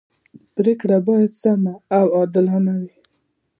[0.55, 2.89] پریکړي باید سمي او عادلانه يي.